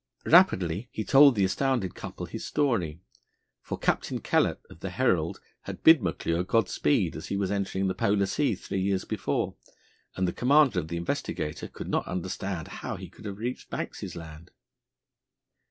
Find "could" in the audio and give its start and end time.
11.67-11.87, 13.09-13.25